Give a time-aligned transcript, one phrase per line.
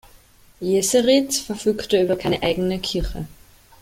[0.61, 3.27] Jeseritz verfügte über keine eigene Kirche.